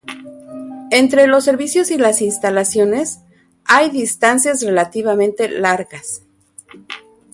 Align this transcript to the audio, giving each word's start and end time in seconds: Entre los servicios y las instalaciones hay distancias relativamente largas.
Entre 0.89 1.27
los 1.27 1.43
servicios 1.43 1.91
y 1.91 1.97
las 1.99 2.23
instalaciones 2.23 3.19
hay 3.67 3.91
distancias 3.91 4.63
relativamente 4.63 5.47
largas. 5.47 6.23